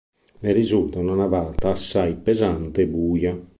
[0.39, 3.39] Ne risulta una navata assai pesante e buia.